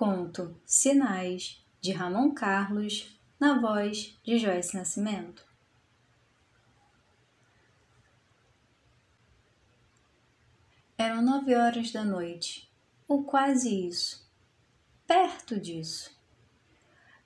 Conto 0.00 0.58
Sinais, 0.64 1.62
de 1.78 1.92
Ramon 1.92 2.32
Carlos, 2.32 3.20
na 3.38 3.60
voz 3.60 4.18
de 4.24 4.38
Joyce 4.38 4.74
Nascimento. 4.74 5.44
Eram 10.96 11.20
nove 11.20 11.54
horas 11.54 11.92
da 11.92 12.02
noite, 12.02 12.72
ou 13.06 13.24
quase 13.24 13.88
isso, 13.88 14.26
perto 15.06 15.60
disso. 15.60 16.18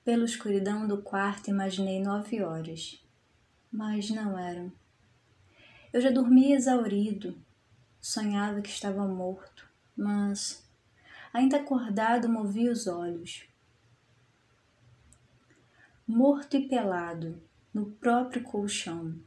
Pela 0.03 0.25
escuridão 0.25 0.85
do 0.85 1.01
quarto 1.01 1.49
imaginei 1.49 2.01
nove 2.01 2.43
horas, 2.43 3.01
mas 3.71 4.09
não 4.09 4.37
eram. 4.37 4.69
Eu 5.93 6.01
já 6.01 6.11
dormia 6.11 6.57
exaurido, 6.57 7.41
sonhava 8.01 8.59
que 8.59 8.69
estava 8.69 9.07
morto, 9.07 9.65
mas 9.95 10.64
ainda 11.35 11.57
acordado, 11.57 12.29
movi 12.29 12.69
os 12.69 12.87
olhos. 12.87 13.45
Morto 16.07 16.55
e 16.55 16.65
pelado, 16.65 17.41
no 17.73 17.87
próprio 17.87 18.41
colchão. 18.41 19.19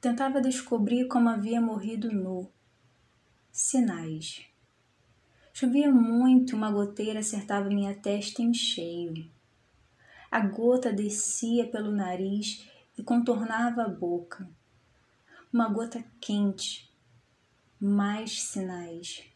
Tentava 0.00 0.40
descobrir 0.40 1.08
como 1.08 1.28
havia 1.28 1.60
morrido 1.60 2.12
nu. 2.12 2.48
Sinais. 3.50 4.46
Chovia 5.52 5.90
muito, 5.90 6.54
uma 6.54 6.70
goteira 6.70 7.18
acertava 7.18 7.68
minha 7.68 7.94
testa 7.94 8.40
em 8.40 8.54
cheio. 8.54 9.28
A 10.30 10.40
gota 10.40 10.92
descia 10.92 11.66
pelo 11.66 11.90
nariz 11.90 12.68
e 12.96 13.02
contornava 13.02 13.82
a 13.82 13.88
boca. 13.88 14.48
Uma 15.52 15.68
gota 15.68 16.04
quente. 16.20 16.88
Mais 17.80 18.42
sinais 18.42 19.33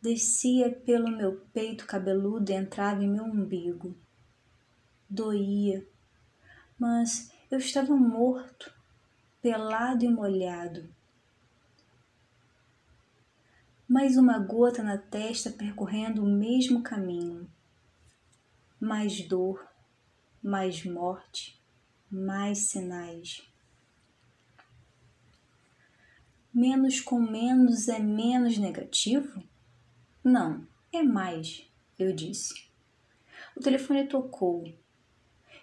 descia 0.00 0.70
pelo 0.70 1.10
meu 1.10 1.40
peito 1.52 1.86
cabeludo 1.86 2.50
e 2.50 2.54
entrava 2.54 3.04
em 3.04 3.08
meu 3.08 3.24
umbigo. 3.24 3.96
Doía, 5.08 5.86
mas 6.78 7.30
eu 7.50 7.58
estava 7.58 7.94
morto, 7.94 8.72
pelado 9.42 10.04
e 10.04 10.08
molhado. 10.08 10.88
Mais 13.86 14.16
uma 14.16 14.38
gota 14.38 14.82
na 14.82 14.96
testa 14.96 15.50
percorrendo 15.50 16.22
o 16.22 16.28
mesmo 16.28 16.82
caminho. 16.82 17.50
Mais 18.80 19.20
dor, 19.20 19.68
mais 20.42 20.84
morte, 20.84 21.60
mais 22.10 22.58
sinais. 22.68 23.42
Menos 26.54 27.00
com 27.00 27.20
menos 27.20 27.88
é 27.88 27.98
menos 27.98 28.56
negativo? 28.56 29.42
Não, 30.22 30.66
é 30.92 31.02
mais, 31.02 31.66
eu 31.98 32.12
disse. 32.12 32.68
O 33.56 33.60
telefone 33.60 34.06
tocou. 34.06 34.70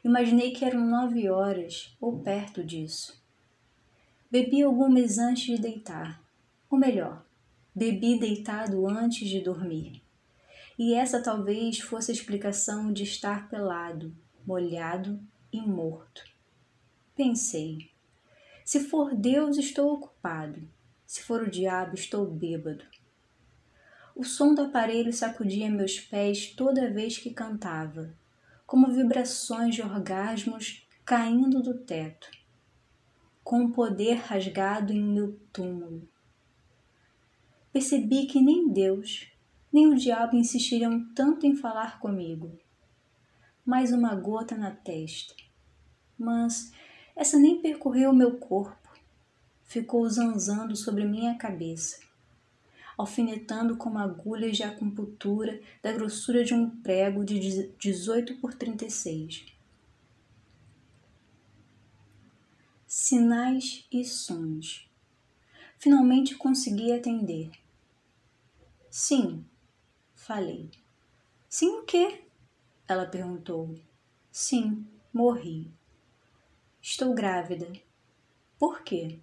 Imaginei 0.04 0.52
que 0.52 0.66
eram 0.66 0.86
nove 0.86 1.30
horas 1.30 1.96
ou 2.02 2.20
perto 2.20 2.64
disso. 2.64 3.22
Bebi 4.32 4.64
algumas 4.64 5.18
antes 5.18 5.46
de 5.46 5.62
deitar. 5.62 6.22
Ou 6.70 6.78
melhor, 6.78 7.24
bebi 7.74 8.20
deitado 8.20 8.88
antes 8.88 9.30
de 9.30 9.42
dormir. 9.42 10.02
E 10.78 10.94
essa 10.94 11.22
talvez 11.22 11.80
fosse 11.80 12.12
a 12.12 12.14
explicação 12.14 12.92
de 12.92 13.04
estar 13.04 13.50
pelado, 13.50 14.16
molhado 14.46 15.20
e 15.52 15.62
morto. 15.62 16.24
Pensei: 17.16 17.92
se 18.66 18.82
for 18.82 19.16
Deus, 19.16 19.58
estou 19.58 19.94
ocupado. 19.94 20.62
Se 21.06 21.24
for 21.24 21.44
o 21.44 21.50
diabo, 21.50 21.96
estou 21.96 22.26
bêbado. 22.26 22.84
O 24.20 24.24
som 24.24 24.56
do 24.56 24.64
aparelho 24.64 25.14
sacudia 25.14 25.70
meus 25.70 26.00
pés 26.00 26.48
toda 26.48 26.92
vez 26.92 27.20
que 27.20 27.30
cantava, 27.30 28.16
como 28.66 28.92
vibrações 28.92 29.76
de 29.76 29.84
orgasmos 29.84 30.88
caindo 31.06 31.62
do 31.62 31.78
teto, 31.78 32.28
com 33.44 33.66
o 33.66 33.72
poder 33.72 34.16
rasgado 34.16 34.92
em 34.92 35.04
meu 35.04 35.40
túmulo. 35.54 36.10
Percebi 37.72 38.26
que 38.26 38.42
nem 38.42 38.68
Deus, 38.68 39.32
nem 39.72 39.86
o 39.86 39.94
diabo 39.94 40.36
insistiriam 40.36 41.08
tanto 41.14 41.46
em 41.46 41.56
falar 41.56 42.00
comigo. 42.00 42.58
Mais 43.64 43.94
uma 43.94 44.16
gota 44.16 44.58
na 44.58 44.72
testa. 44.72 45.36
Mas 46.18 46.72
essa 47.16 47.38
nem 47.38 47.62
percorreu 47.62 48.12
meu 48.12 48.40
corpo, 48.40 48.90
ficou 49.64 50.10
zanzando 50.10 50.76
sobre 50.76 51.06
minha 51.06 51.36
cabeça 51.36 52.07
alfinetando 52.98 53.78
como 53.78 54.00
agulhas 54.00 54.58
de 54.58 54.64
acupuntura 54.64 55.62
da 55.84 55.92
grossura 55.92 56.44
de 56.44 56.54
um 56.54 56.70
prego 56.82 57.24
de 57.24 57.72
18 57.78 58.38
por 58.38 58.54
36. 58.56 59.46
Sinais 62.88 63.86
e 63.92 64.04
sons. 64.04 64.90
Finalmente 65.78 66.36
consegui 66.36 66.92
atender. 66.92 67.52
Sim, 68.90 69.46
falei. 70.16 70.72
Sim 71.48 71.80
o 71.80 71.84
quê? 71.84 72.24
Ela 72.88 73.06
perguntou. 73.06 73.76
Sim, 74.32 74.88
morri. 75.14 75.72
Estou 76.82 77.14
grávida. 77.14 77.72
Por 78.58 78.82
quê? 78.82 79.20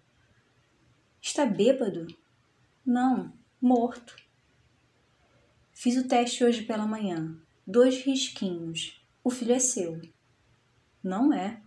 Está 1.20 1.44
bêbado? 1.44 2.06
Não, 2.84 3.32
morto. 3.64 4.14
Fiz 5.72 5.96
o 5.96 6.06
teste 6.06 6.44
hoje 6.44 6.64
pela 6.64 6.86
manhã. 6.86 7.34
Dois 7.66 8.04
risquinhos. 8.04 9.02
O 9.24 9.30
filho 9.30 9.54
é 9.54 9.58
seu. 9.58 10.02
Não 11.02 11.32
é. 11.32 11.62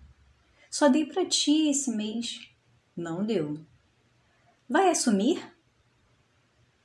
Só 0.69 0.89
dei 0.89 1.07
para 1.07 1.25
ti 1.25 1.69
esse 1.69 1.89
mês. 1.89 2.51
Não 2.95 3.25
deu. 3.25 3.59
Vai 4.69 4.91
assumir? 4.91 5.51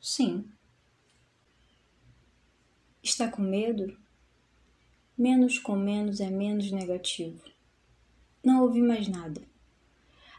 Sim. 0.00 0.50
Está 3.02 3.30
com 3.30 3.42
medo? 3.42 3.94
Menos 5.16 5.58
com 5.58 5.76
menos 5.76 6.20
é 6.20 6.30
menos 6.30 6.72
negativo. 6.72 7.44
Não 8.42 8.62
ouvi 8.62 8.80
mais 8.80 9.08
nada. 9.08 9.42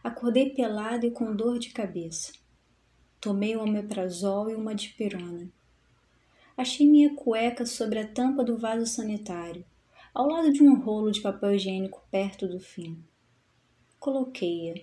Acordei 0.03 0.49
pelado 0.49 1.05
e 1.05 1.11
com 1.11 1.35
dor 1.35 1.59
de 1.59 1.69
cabeça. 1.69 2.42
Tomei 3.23 3.55
um 3.55 3.63
omeprazol 3.63 4.49
e 4.49 4.53
uma 4.53 4.75
dipirona. 4.75 5.49
Achei 6.57 6.85
minha 6.85 7.15
cueca 7.15 7.65
sobre 7.65 7.97
a 7.99 8.05
tampa 8.05 8.43
do 8.43 8.57
vaso 8.57 8.85
sanitário, 8.85 9.63
ao 10.13 10.27
lado 10.27 10.51
de 10.51 10.61
um 10.61 10.75
rolo 10.75 11.09
de 11.09 11.21
papel 11.21 11.55
higiênico 11.55 12.03
perto 12.11 12.49
do 12.49 12.59
fim. 12.59 13.01
Coloquei-a. 13.97 14.81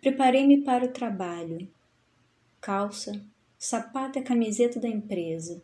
Preparei-me 0.00 0.62
para 0.62 0.86
o 0.86 0.92
trabalho. 0.92 1.68
Calça, 2.60 3.24
sapato 3.56 4.18
e 4.18 4.22
camiseta 4.22 4.80
da 4.80 4.88
empresa, 4.88 5.62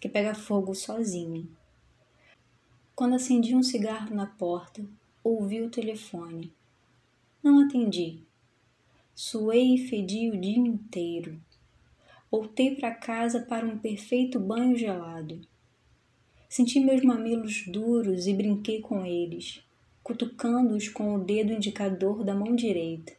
que 0.00 0.08
pega 0.08 0.34
fogo 0.34 0.74
sozinha. 0.74 1.46
Quando 2.96 3.14
acendi 3.14 3.54
um 3.54 3.62
cigarro 3.62 4.12
na 4.12 4.26
porta, 4.26 4.84
ouvi 5.22 5.62
o 5.62 5.70
telefone. 5.70 6.52
Não 7.40 7.60
atendi. 7.60 8.26
Suei 9.20 9.74
e 9.74 9.88
fedi 9.88 10.30
o 10.30 10.40
dia 10.40 10.60
inteiro. 10.60 11.40
Voltei 12.30 12.76
para 12.76 12.94
casa 12.94 13.40
para 13.40 13.66
um 13.66 13.76
perfeito 13.76 14.38
banho 14.38 14.76
gelado. 14.76 15.40
Senti 16.48 16.78
meus 16.78 17.02
mamilos 17.02 17.66
duros 17.66 18.28
e 18.28 18.32
brinquei 18.32 18.80
com 18.80 19.04
eles, 19.04 19.60
cutucando-os 20.04 20.88
com 20.88 21.16
o 21.16 21.18
dedo 21.18 21.52
indicador 21.52 22.22
da 22.22 22.32
mão 22.32 22.54
direita. 22.54 23.12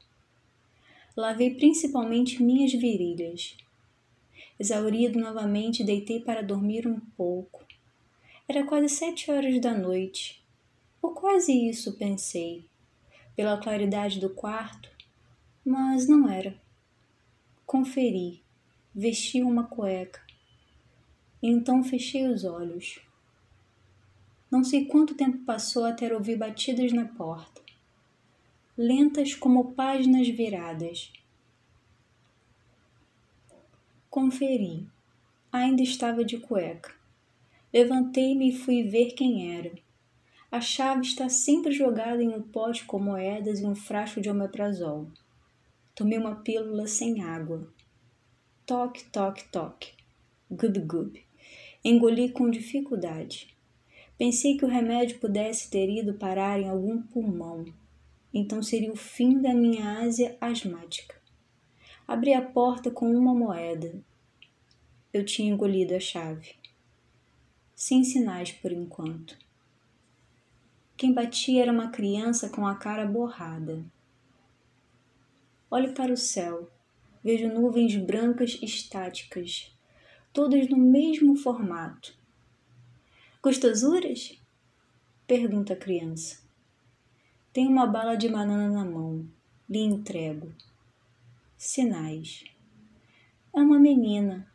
Lavei 1.18 1.56
principalmente 1.56 2.42
minhas 2.42 2.72
virilhas. 2.72 3.58
Exaurido 4.58 5.20
novamente, 5.20 5.84
deitei 5.84 6.22
para 6.22 6.42
dormir 6.42 6.88
um 6.88 7.02
pouco. 7.18 7.66
Era 8.48 8.66
quase 8.66 8.88
sete 8.88 9.30
horas 9.30 9.60
da 9.60 9.78
noite. 9.78 10.42
Ou 11.02 11.12
quase 11.12 11.52
isso, 11.52 11.98
pensei. 11.98 12.64
Pela 13.36 13.58
claridade 13.58 14.18
do 14.18 14.30
quarto, 14.30 14.98
mas 15.70 16.08
não 16.08 16.28
era. 16.28 16.60
Conferi, 17.64 18.42
vesti 18.94 19.44
uma 19.44 19.68
cueca. 19.68 20.20
Então 21.44 21.84
fechei 21.84 22.28
os 22.28 22.44
olhos. 22.44 23.00
Não 24.50 24.64
sei 24.64 24.86
quanto 24.86 25.14
tempo 25.14 25.46
passou 25.46 25.86
até 25.86 26.12
ouvir 26.12 26.38
batidas 26.38 26.92
na 26.92 27.06
porta, 27.06 27.62
lentas 28.76 29.36
como 29.36 29.74
páginas 29.74 30.28
viradas. 30.28 31.14
Conferi. 34.10 34.88
Ainda 35.52 35.84
estava 35.84 36.26
de 36.26 36.40
cueca. 36.40 36.96
Levantei-me 37.72 38.50
e 38.50 38.58
fui 38.58 38.82
ver 38.82 39.12
quem 39.12 39.56
era. 39.56 39.72
A 40.52 40.60
chave 40.60 41.02
está 41.02 41.30
sempre 41.30 41.72
jogada 41.72 42.24
em 42.24 42.30
um 42.30 42.42
pote 42.42 42.86
com 42.86 42.98
moedas 42.98 43.60
e 43.60 43.66
um 43.68 43.76
frasco 43.76 44.20
de 44.20 44.32
omeprazol. 44.32 45.08
Tomei 46.00 46.18
uma 46.18 46.34
pílula 46.34 46.88
sem 46.88 47.22
água. 47.22 47.68
Toque, 48.66 49.04
toque, 49.12 49.44
toque. 49.52 49.92
Gub, 50.50 50.80
gub. 50.80 51.22
Engoli 51.84 52.32
com 52.32 52.50
dificuldade. 52.50 53.54
Pensei 54.18 54.56
que 54.56 54.64
o 54.64 54.70
remédio 54.70 55.20
pudesse 55.20 55.70
ter 55.70 55.90
ido 55.90 56.14
parar 56.14 56.58
em 56.58 56.70
algum 56.70 57.02
pulmão. 57.02 57.66
Então 58.34 58.64
seria 58.64 58.94
o 58.94 58.96
fim 58.96 59.42
da 59.42 59.54
minha 59.54 60.00
ásia 60.00 60.38
asmática. 60.40 61.18
Abri 62.08 62.34
a 62.34 62.42
porta 62.42 62.90
com 62.90 63.14
uma 63.14 63.36
moeda. 63.36 64.02
Eu 65.12 65.26
tinha 65.26 65.52
engolido 65.52 65.94
a 65.96 66.00
chave. 66.00 66.56
Sem 67.76 68.06
sinais 68.06 68.54
por 68.54 68.72
enquanto. 68.72 69.38
Quem 70.96 71.12
batia 71.12 71.64
era 71.64 71.74
uma 71.74 71.90
criança 71.90 72.48
com 72.48 72.66
a 72.66 72.76
cara 72.76 73.06
borrada. 73.06 73.84
Olho 75.72 75.94
para 75.94 76.12
o 76.12 76.18
céu. 76.18 76.68
Vejo 77.24 77.48
nuvens 77.48 77.96
brancas 77.96 78.58
estáticas, 78.62 79.72
todas 80.34 80.68
no 80.68 80.78
mesmo 80.78 81.36
formato. 81.36 82.18
Gostosuras? 83.44 84.42
Pergunta 85.28 85.74
a 85.74 85.76
criança. 85.76 86.42
Tem 87.54 87.68
uma 87.68 87.86
bala 87.86 88.16
de 88.16 88.28
banana 88.28 88.70
na 88.70 88.84
mão. 88.84 89.28
Lhe 89.70 89.80
entrego. 89.80 90.52
Sinais. 91.56 92.44
É 93.54 93.60
uma 93.60 93.78
menina. 93.78 94.52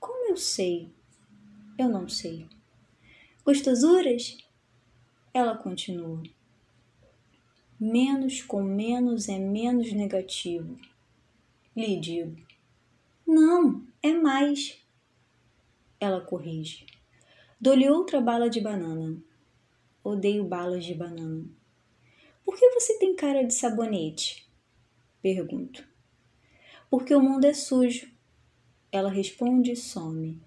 Como 0.00 0.30
eu 0.30 0.36
sei? 0.36 0.90
Eu 1.78 1.88
não 1.88 2.08
sei. 2.08 2.48
Gostosuras? 3.44 4.36
Ela 5.32 5.56
continua. 5.56 6.22
Menos 7.80 8.42
com 8.42 8.62
menos 8.62 9.26
é 9.26 9.38
menos 9.38 9.90
negativo. 9.90 10.78
Lhe 11.74 11.98
digo. 11.98 12.36
Não, 13.26 13.86
é 14.02 14.12
mais. 14.12 14.78
Ela 15.98 16.20
corrige. 16.20 16.84
Dou-lhe 17.58 17.88
outra 17.88 18.20
bala 18.20 18.50
de 18.50 18.60
banana. 18.60 19.16
Odeio 20.04 20.44
balas 20.44 20.84
de 20.84 20.94
banana. 20.94 21.46
Por 22.44 22.58
que 22.58 22.68
você 22.72 22.98
tem 22.98 23.16
cara 23.16 23.46
de 23.46 23.54
sabonete? 23.54 24.46
Pergunto. 25.22 25.82
Porque 26.90 27.14
o 27.14 27.22
mundo 27.22 27.46
é 27.46 27.54
sujo. 27.54 28.12
Ela 28.92 29.08
responde 29.08 29.72
e 29.72 29.76
some. 29.76 30.38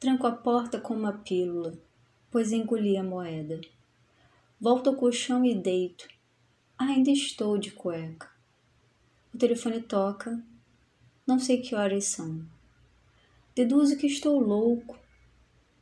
Tranco 0.00 0.26
a 0.26 0.32
porta 0.32 0.80
com 0.80 0.94
uma 0.94 1.12
pílula, 1.12 1.78
pois 2.28 2.50
engoli 2.50 2.96
a 2.96 3.04
moeda. 3.04 3.60
Volto 4.64 4.88
ao 4.88 4.96
colchão 4.96 5.44
e 5.44 5.54
deito. 5.54 6.08
Ainda 6.78 7.10
estou 7.10 7.58
de 7.58 7.70
cueca. 7.70 8.30
O 9.34 9.36
telefone 9.36 9.82
toca. 9.82 10.42
Não 11.26 11.38
sei 11.38 11.60
que 11.60 11.74
horas 11.74 12.06
são. 12.06 12.42
Deduzo 13.54 13.98
que 13.98 14.06
estou 14.06 14.40
louco. 14.40 14.98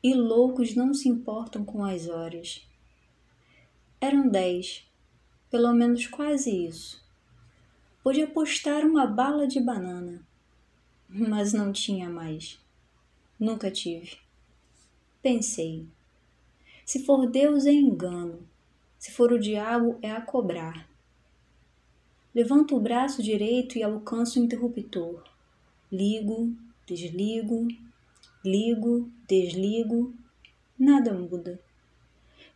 E 0.02 0.12
loucos 0.14 0.75
não 0.75 0.93
se 0.93 1.08
importam 1.08 1.64
com 1.64 1.84
as 1.84 2.08
horas. 2.08 2.69
Eram 4.00 4.29
dez, 4.29 4.84
pelo 5.49 5.73
menos 5.73 6.08
quase 6.08 6.50
isso. 6.50 7.00
Podia 8.02 8.25
apostar 8.25 8.84
uma 8.84 9.06
bala 9.06 9.46
de 9.46 9.61
banana, 9.61 10.26
mas 11.08 11.52
não 11.52 11.70
tinha 11.70 12.11
mais. 12.11 12.58
Nunca 13.38 13.70
tive. 13.70 14.19
Pensei: 15.23 15.87
se 16.84 17.05
for 17.05 17.31
Deus 17.31 17.64
é 17.64 17.73
engano, 17.73 18.50
se 19.02 19.10
for 19.10 19.32
o 19.32 19.38
diabo 19.38 19.99
é 20.00 20.12
a 20.12 20.20
cobrar. 20.20 20.88
Levanto 22.32 22.76
o 22.76 22.81
braço 22.81 23.20
direito 23.20 23.76
e 23.76 23.82
alcanço 23.82 24.38
o 24.38 24.44
interruptor. 24.44 25.25
Ligo, 25.90 26.56
desligo, 26.87 27.66
ligo, 28.44 29.10
desligo. 29.26 30.14
Nada 30.78 31.12
muda. 31.12 31.60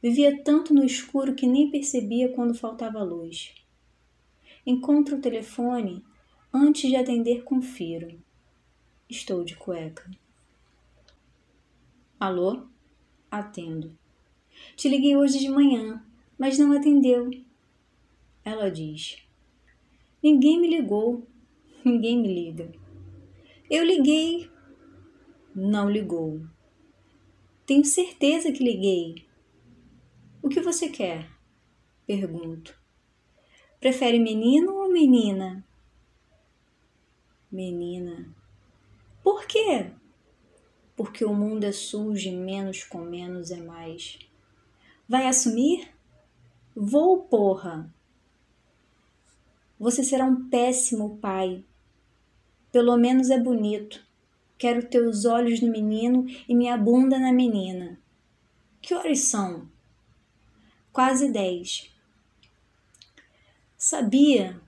Vivia 0.00 0.40
tanto 0.44 0.72
no 0.72 0.84
escuro 0.84 1.34
que 1.34 1.48
nem 1.48 1.68
percebia 1.68 2.32
quando 2.32 2.54
faltava 2.54 3.02
luz. 3.02 3.52
Encontro 4.64 5.16
o 5.16 5.20
telefone, 5.20 6.04
antes 6.54 6.88
de 6.88 6.94
atender, 6.94 7.42
confiro. 7.42 8.22
Estou 9.10 9.42
de 9.42 9.56
cueca. 9.56 10.08
Alô? 12.20 12.68
Atendo. 13.28 13.98
Te 14.76 14.88
liguei 14.88 15.16
hoje 15.16 15.40
de 15.40 15.48
manhã, 15.48 16.05
mas 16.38 16.58
não 16.58 16.72
atendeu. 16.72 17.30
Ela 18.44 18.70
diz: 18.70 19.22
Ninguém 20.22 20.60
me 20.60 20.68
ligou. 20.68 21.26
Ninguém 21.84 22.20
me 22.20 22.28
liga. 22.28 22.72
Eu 23.70 23.84
liguei. 23.84 24.50
Não 25.54 25.88
ligou. 25.90 26.40
Tenho 27.64 27.84
certeza 27.84 28.52
que 28.52 28.62
liguei. 28.62 29.26
O 30.42 30.48
que 30.48 30.60
você 30.60 30.88
quer? 30.88 31.28
Pergunto. 32.06 32.78
Prefere 33.80 34.18
menino 34.18 34.74
ou 34.74 34.92
menina? 34.92 35.66
Menina. 37.50 38.34
Por 39.22 39.46
quê? 39.46 39.90
Porque 40.96 41.24
o 41.24 41.34
mundo 41.34 41.64
é 41.64 41.72
sujo 41.72 42.28
e 42.28 42.32
menos 42.32 42.84
com 42.84 43.00
menos 43.00 43.50
é 43.50 43.60
mais. 43.60 44.18
Vai 45.08 45.26
assumir? 45.26 45.95
Vou, 46.78 47.22
porra! 47.22 47.90
Você 49.80 50.04
será 50.04 50.26
um 50.26 50.50
péssimo 50.50 51.16
pai. 51.16 51.64
Pelo 52.70 52.98
menos 52.98 53.30
é 53.30 53.40
bonito. 53.40 54.04
Quero 54.58 54.86
teus 54.86 55.24
olhos 55.24 55.62
no 55.62 55.72
menino 55.72 56.26
e 56.46 56.54
minha 56.54 56.76
bunda 56.76 57.18
na 57.18 57.32
menina. 57.32 57.98
Que 58.82 58.92
horas 58.92 59.20
são? 59.20 59.70
Quase 60.92 61.32
dez. 61.32 61.90
Sabia. 63.78 64.60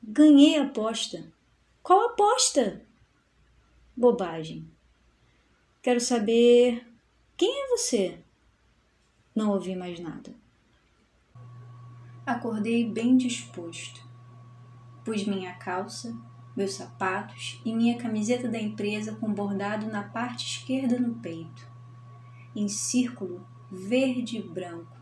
Ganhei 0.00 0.60
a 0.60 0.62
aposta. 0.62 1.32
Qual 1.82 2.10
aposta? 2.10 2.86
Bobagem. 3.96 4.64
Quero 5.82 6.00
saber 6.00 6.86
quem 7.36 7.64
é 7.64 7.68
você? 7.76 8.20
Não 9.34 9.50
ouvi 9.50 9.74
mais 9.74 9.98
nada. 9.98 10.32
Acordei 12.28 12.86
bem 12.86 13.16
disposto. 13.16 14.06
Pus 15.02 15.24
minha 15.24 15.54
calça, 15.54 16.14
meus 16.54 16.74
sapatos 16.74 17.58
e 17.64 17.74
minha 17.74 17.96
camiseta 17.96 18.46
da 18.46 18.60
empresa 18.60 19.14
com 19.14 19.32
bordado 19.32 19.86
na 19.86 20.02
parte 20.02 20.44
esquerda 20.44 21.00
no 21.00 21.14
peito, 21.20 21.66
em 22.54 22.68
círculo 22.68 23.46
verde 23.72 24.36
e 24.36 24.42
branco. 24.42 24.94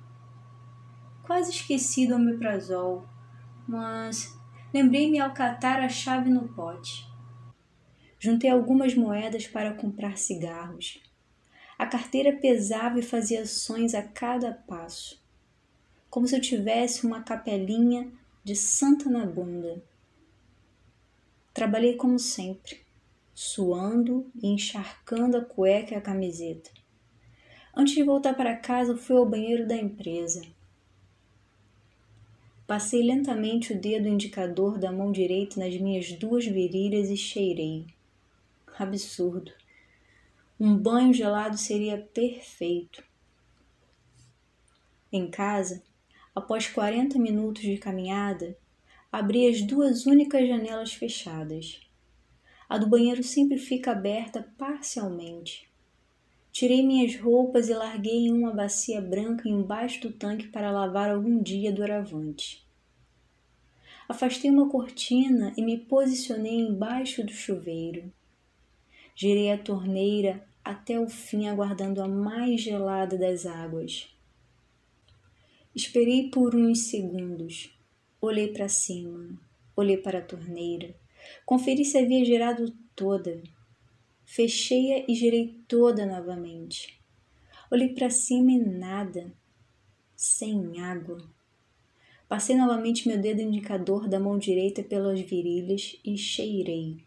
Quase 1.25 1.50
esqueci 1.50 2.07
do 2.07 2.15
omeprazol, 2.15 3.05
mas 3.67 4.39
lembrei-me 4.73 5.19
ao 5.19 5.35
catar 5.35 5.81
a 5.81 5.89
chave 5.89 6.31
no 6.31 6.47
pote. 6.50 7.12
Juntei 8.21 8.50
algumas 8.50 8.95
moedas 8.95 9.49
para 9.49 9.75
comprar 9.75 10.17
cigarros. 10.17 11.03
A 11.77 11.87
carteira 11.87 12.39
pesava 12.41 13.00
e 13.00 13.03
fazia 13.03 13.45
sons 13.45 13.95
a 13.95 14.03
cada 14.05 14.53
passo, 14.53 15.25
como 16.17 16.27
se 16.27 16.35
eu 16.35 16.41
tivesse 16.41 17.07
uma 17.07 17.23
capelinha 17.23 18.11
de 18.43 18.57
santa 18.57 19.11
na 19.11 19.27
bunda. 19.27 19.85
Trabalhei 21.53 21.95
como 21.95 22.19
sempre, 22.19 22.81
suando 23.35 24.27
e 24.43 24.47
encharcando 24.47 25.37
a 25.37 25.45
cueca 25.45 25.93
e 25.93 25.97
a 25.99 26.01
camiseta. 26.01 26.71
Antes 27.77 27.95
de 27.95 28.03
voltar 28.03 28.33
para 28.33 28.57
casa, 28.57 28.97
fui 28.97 29.15
ao 29.15 29.29
banheiro 29.29 29.69
da 29.69 29.77
empresa. 29.77 30.41
Passei 32.67 33.03
lentamente 33.03 33.75
o 33.75 33.79
dedo 33.79 34.09
indicador 34.09 34.79
da 34.79 34.91
mão 34.91 35.13
direita 35.13 35.61
nas 35.61 35.77
minhas 35.77 36.11
duas 36.13 36.47
virilhas 36.47 37.11
e 37.11 37.17
cheirei. 37.19 37.85
Absurdo. 38.79 39.53
Um 40.59 40.79
banho 40.79 41.13
gelado 41.13 41.59
seria 41.59 41.99
perfeito. 41.99 43.05
Em 45.13 45.31
casa, 45.31 45.85
após 46.37 46.69
40 46.69 47.19
minutos 47.19 47.62
de 47.62 47.78
caminhada, 47.78 48.59
abri 49.11 49.49
as 49.49 49.62
duas 49.62 50.05
únicas 50.05 50.47
janelas 50.47 50.93
fechadas. 50.93 51.81
A 52.69 52.76
do 52.76 52.87
banheiro 52.87 53.23
sempre 53.23 53.57
fica 53.57 53.93
aberta 53.93 54.47
parcialmente. 54.59 55.66
Tirei 56.52 56.87
minhas 56.87 57.19
roupas 57.19 57.71
e 57.71 57.75
larguei 57.75 58.26
em 58.26 58.33
uma 58.33 58.52
bacia 58.52 59.00
branca 59.00 59.49
embaixo 59.49 60.02
do 60.02 60.12
tanque 60.12 60.49
para 60.49 60.71
lavar 60.71 61.11
algum 61.11 61.43
dia 61.43 61.73
doravante. 61.73 62.66
Afastei 64.07 64.50
uma 64.50 64.69
cortina 64.69 65.55
e 65.57 65.62
me 65.62 65.78
posicionei 65.78 66.61
embaixo 66.61 67.25
do 67.25 67.33
chuveiro. 67.33 68.12
Girei 69.14 69.50
a 69.50 69.59
torneira 69.59 70.47
até 70.62 71.00
o 71.00 71.09
fim, 71.09 71.49
aguardando 71.49 72.02
a 72.02 72.09
mais 72.09 72.61
gelada 72.61 73.16
das 73.16 73.47
águas. 73.47 74.16
Esperei 75.76 76.30
por 76.30 76.56
uns 76.56 76.88
segundos 76.88 77.71
Olhei 78.18 78.49
para 78.49 78.66
cima, 78.66 79.38
olhei 79.76 79.99
para 79.99 80.21
a 80.21 80.23
torneira, 80.23 80.97
conferi 81.45 81.85
se 81.85 81.99
havia 81.99 82.25
girado 82.25 82.73
toda. 82.97 83.42
Fechei-a 84.25 85.04
e 85.06 85.14
girei 85.14 85.61
toda 85.68 86.06
novamente. 86.06 86.99
Olhei 87.71 87.90
para 87.90 88.09
cima 88.09 88.52
e 88.52 88.59
nada. 88.59 89.33
Sem 90.16 90.80
água. 90.80 91.18
Passei 92.26 92.56
novamente 92.56 93.06
meu 93.06 93.21
dedo 93.21 93.42
indicador 93.42 94.09
da 94.09 94.18
mão 94.18 94.38
direita 94.38 94.83
pelas 94.83 95.21
virilhas 95.21 96.00
e 96.02 96.16
cheirei. 96.16 97.04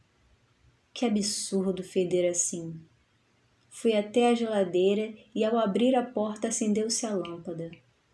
Que 0.93 1.05
absurdo 1.05 1.83
feder 1.83 2.29
assim. 2.29 2.79
Fui 3.67 3.93
até 3.93 4.29
a 4.29 4.35
geladeira 4.35 5.11
e, 5.33 5.43
ao 5.43 5.57
abrir 5.57 5.95
a 5.95 6.05
porta, 6.05 6.49
acendeu-se 6.49 7.05
a 7.05 7.13
lâmpada, 7.15 7.71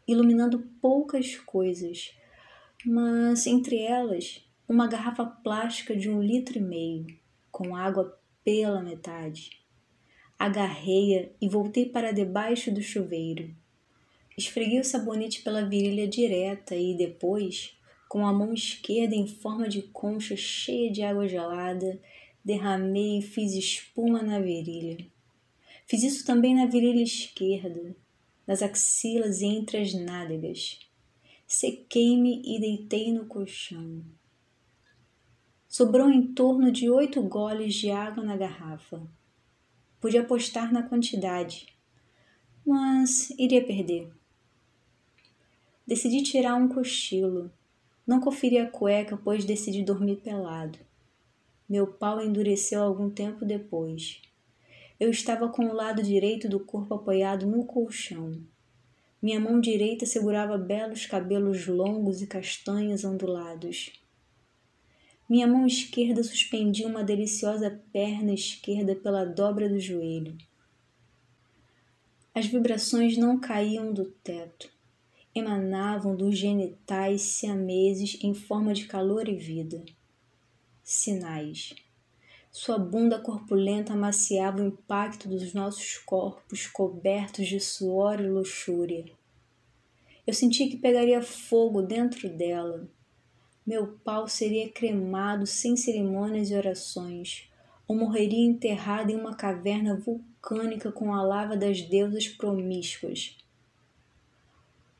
iluminando 0.07 0.59
poucas 0.81 1.35
coisas, 1.35 2.13
mas 2.85 3.47
entre 3.47 3.79
elas 3.79 4.45
uma 4.67 4.87
garrafa 4.87 5.25
plástica 5.25 5.95
de 5.95 6.09
um 6.09 6.21
litro 6.21 6.57
e 6.57 6.61
meio, 6.61 7.07
com 7.51 7.75
água 7.75 8.19
pela 8.43 8.81
metade. 8.81 9.51
Agarrei-a 10.37 11.29
e 11.41 11.47
voltei 11.47 11.85
para 11.85 12.11
debaixo 12.11 12.71
do 12.71 12.81
chuveiro. 12.81 13.55
Esfreguei 14.37 14.79
o 14.79 14.83
sabonete 14.83 15.41
pela 15.41 15.65
virilha 15.65 16.07
direta 16.07 16.75
e 16.75 16.95
depois, 16.95 17.77
com 18.09 18.25
a 18.25 18.33
mão 18.33 18.53
esquerda 18.53 19.15
em 19.15 19.27
forma 19.27 19.69
de 19.69 19.81
concha 19.83 20.35
cheia 20.35 20.91
de 20.91 21.01
água 21.01 21.27
gelada, 21.27 21.99
derramei 22.43 23.19
e 23.19 23.21
fiz 23.21 23.53
espuma 23.53 24.21
na 24.21 24.39
virilha. 24.39 24.97
Fiz 25.87 26.03
isso 26.03 26.25
também 26.25 26.55
na 26.55 26.65
virilha 26.65 27.01
esquerda, 27.01 27.95
nas 28.47 28.61
axilas 28.61 29.41
e 29.41 29.45
entre 29.45 29.77
as 29.77 29.93
nádegas. 29.93 30.79
Sequei-me 31.47 32.41
e 32.43 32.59
deitei 32.59 33.11
no 33.11 33.25
colchão. 33.25 34.03
Sobrou 35.67 36.09
em 36.09 36.33
torno 36.33 36.71
de 36.71 36.89
oito 36.89 37.21
goles 37.21 37.75
de 37.75 37.91
água 37.91 38.23
na 38.23 38.37
garrafa. 38.37 39.01
Pude 39.99 40.17
apostar 40.17 40.71
na 40.71 40.83
quantidade, 40.83 41.67
mas 42.65 43.29
iria 43.31 43.65
perder. 43.65 44.11
Decidi 45.85 46.23
tirar 46.23 46.55
um 46.55 46.67
cochilo. 46.67 47.51
Não 48.07 48.19
conferi 48.19 48.57
a 48.57 48.69
cueca, 48.69 49.17
pois 49.17 49.45
decidi 49.45 49.83
dormir 49.83 50.17
pelado. 50.17 50.79
Meu 51.67 51.87
pau 51.87 52.21
endureceu 52.21 52.81
algum 52.81 53.09
tempo 53.09 53.43
depois. 53.43 54.21
Eu 54.97 55.09
estava 55.09 55.49
com 55.49 55.65
o 55.65 55.73
lado 55.73 56.01
direito 56.01 56.47
do 56.47 56.59
corpo 56.59 56.93
apoiado 56.93 57.45
no 57.45 57.65
colchão. 57.65 58.31
Minha 59.21 59.39
mão 59.39 59.59
direita 59.59 60.05
segurava 60.05 60.57
belos 60.57 61.05
cabelos 61.05 61.67
longos 61.67 62.21
e 62.21 62.27
castanhos 62.27 63.03
ondulados. 63.03 63.91
Minha 65.27 65.47
mão 65.47 65.65
esquerda 65.65 66.23
suspendia 66.23 66.87
uma 66.87 67.03
deliciosa 67.03 67.81
perna 67.91 68.33
esquerda 68.33 68.95
pela 68.95 69.25
dobra 69.25 69.67
do 69.67 69.79
joelho. 69.79 70.37
As 72.33 72.45
vibrações 72.45 73.17
não 73.17 73.39
caíam 73.39 73.91
do 73.91 74.05
teto, 74.05 74.71
emanavam 75.33 76.15
dos 76.15 76.37
genitais 76.37 77.21
siameses 77.21 78.17
em 78.21 78.33
forma 78.33 78.73
de 78.73 78.85
calor 78.85 79.27
e 79.27 79.35
vida. 79.35 79.83
Sinais. 80.83 81.73
Sua 82.57 82.79
bunda 82.79 83.19
corpulenta 83.19 83.91
amaciava 83.91 84.61
o 84.61 84.67
impacto 84.67 85.27
dos 85.27 85.53
nossos 85.53 85.97
corpos 85.97 86.65
cobertos 86.65 87.49
de 87.49 87.59
suor 87.59 88.21
e 88.21 88.29
luxúria. 88.29 89.11
Eu 90.25 90.33
senti 90.33 90.67
que 90.67 90.77
pegaria 90.77 91.21
fogo 91.21 91.81
dentro 91.81 92.29
dela. 92.29 92.87
Meu 93.67 93.99
pau 94.05 94.29
seria 94.29 94.71
cremado 94.71 95.45
sem 95.45 95.75
cerimônias 95.75 96.49
e 96.49 96.55
orações, 96.55 97.49
ou 97.85 97.97
morreria 97.97 98.45
enterrado 98.45 99.11
em 99.11 99.17
uma 99.17 99.35
caverna 99.35 99.97
vulcânica 99.97 100.93
com 100.93 101.13
a 101.13 101.21
lava 101.21 101.57
das 101.57 101.81
deusas 101.81 102.25
promíscuas. 102.29 103.37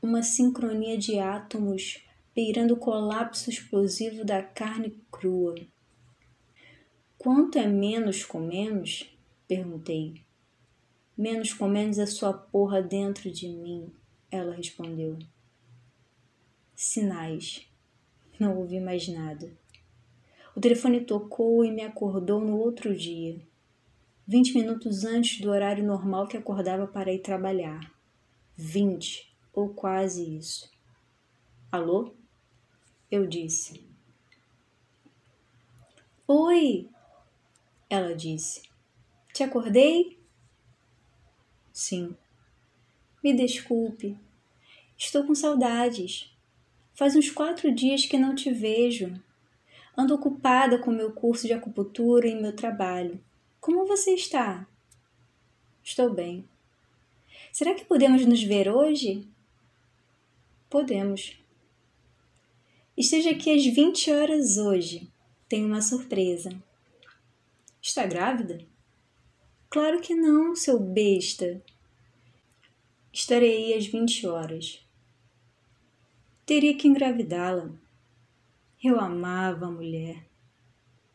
Uma 0.02 0.22
sincronia 0.22 0.98
de 0.98 1.18
átomos 1.18 2.04
beirando 2.34 2.74
o 2.74 2.78
colapso 2.78 3.48
explosivo 3.48 4.26
da 4.26 4.42
carne 4.42 5.00
crua. 5.10 5.54
Quanto 7.26 7.58
é 7.58 7.66
menos 7.66 8.24
com 8.24 8.38
menos? 8.38 9.12
Perguntei. 9.48 10.22
Menos 11.18 11.52
com 11.52 11.66
menos 11.66 11.98
a 11.98 12.06
sua 12.06 12.32
porra 12.32 12.80
dentro 12.80 13.28
de 13.32 13.48
mim, 13.48 13.92
ela 14.30 14.54
respondeu. 14.54 15.18
Sinais. 16.72 17.66
Não 18.38 18.56
ouvi 18.56 18.78
mais 18.78 19.08
nada. 19.08 19.52
O 20.54 20.60
telefone 20.60 21.00
tocou 21.00 21.64
e 21.64 21.72
me 21.72 21.82
acordou 21.82 22.40
no 22.40 22.60
outro 22.60 22.96
dia, 22.96 23.40
vinte 24.24 24.54
minutos 24.54 25.04
antes 25.04 25.40
do 25.40 25.50
horário 25.50 25.82
normal 25.82 26.28
que 26.28 26.36
acordava 26.36 26.86
para 26.86 27.12
ir 27.12 27.18
trabalhar. 27.18 27.92
Vinte, 28.54 29.36
ou 29.52 29.70
quase 29.70 30.36
isso. 30.36 30.70
Alô? 31.72 32.14
Eu 33.10 33.26
disse. 33.26 33.84
Oi, 36.28 36.88
ela 37.88 38.14
disse. 38.14 38.62
Te 39.32 39.42
acordei? 39.42 40.18
Sim. 41.72 42.16
Me 43.22 43.32
desculpe. 43.34 44.16
Estou 44.96 45.24
com 45.24 45.34
saudades. 45.34 46.32
Faz 46.94 47.14
uns 47.14 47.30
quatro 47.30 47.74
dias 47.74 48.06
que 48.06 48.18
não 48.18 48.34
te 48.34 48.50
vejo. 48.50 49.12
Ando 49.96 50.14
ocupada 50.14 50.78
com 50.78 50.90
meu 50.90 51.12
curso 51.12 51.46
de 51.46 51.52
acupuntura 51.52 52.26
e 52.26 52.40
meu 52.40 52.54
trabalho. 52.54 53.20
Como 53.60 53.86
você 53.86 54.12
está? 54.12 54.66
Estou 55.82 56.12
bem. 56.12 56.48
Será 57.52 57.74
que 57.74 57.84
podemos 57.84 58.24
nos 58.24 58.42
ver 58.42 58.68
hoje? 58.68 59.26
Podemos. 60.68 61.38
Esteja 62.96 63.30
aqui 63.30 63.50
às 63.50 63.64
20 63.64 64.10
horas 64.12 64.56
hoje. 64.56 65.08
Tenho 65.48 65.66
uma 65.66 65.82
surpresa. 65.82 66.50
Está 67.86 68.04
grávida? 68.04 68.58
Claro 69.70 70.00
que 70.00 70.12
não, 70.12 70.56
seu 70.56 70.76
besta. 70.76 71.62
Estarei 73.12 73.72
aí 73.72 73.74
às 73.74 73.86
20 73.86 74.26
horas. 74.26 74.84
Teria 76.44 76.76
que 76.76 76.88
engravidá-la. 76.88 77.70
Eu 78.82 78.98
amava 78.98 79.66
a 79.66 79.70
mulher. 79.70 80.26